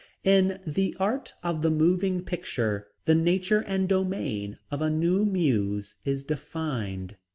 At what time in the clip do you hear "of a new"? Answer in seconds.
4.71-5.25